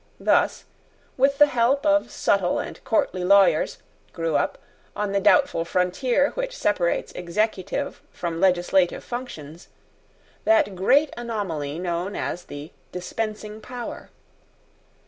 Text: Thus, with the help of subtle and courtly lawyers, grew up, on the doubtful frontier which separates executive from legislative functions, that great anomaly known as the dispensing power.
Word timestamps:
Thus, 0.19 0.63
with 1.15 1.37
the 1.37 1.45
help 1.45 1.85
of 1.85 2.09
subtle 2.09 2.57
and 2.57 2.83
courtly 2.83 3.23
lawyers, 3.23 3.77
grew 4.13 4.35
up, 4.35 4.57
on 4.95 5.11
the 5.11 5.19
doubtful 5.19 5.63
frontier 5.63 6.31
which 6.31 6.57
separates 6.57 7.11
executive 7.11 8.01
from 8.11 8.41
legislative 8.41 9.03
functions, 9.03 9.67
that 10.43 10.75
great 10.75 11.13
anomaly 11.15 11.77
known 11.77 12.15
as 12.15 12.45
the 12.45 12.71
dispensing 12.91 13.61
power. 13.61 14.09